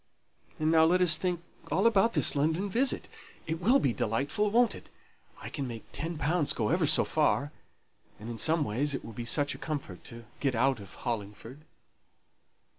[0.59, 3.07] And now let us think all about this London visit.
[3.45, 4.89] It will be delightful, won't it?
[5.39, 7.51] I can make ten pounds go ever so far;
[8.19, 11.59] and in some ways it will be such a comfort to get out of Hollingford."